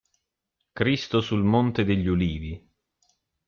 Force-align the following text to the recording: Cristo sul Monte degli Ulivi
Cristo 0.73 1.19
sul 1.21 1.43
Monte 1.43 1.83
degli 1.83 2.07
Ulivi 2.07 2.69